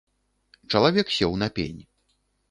Чалавек 0.73 1.11
сеў 1.17 1.35
на 1.41 1.49
пень. 1.59 1.81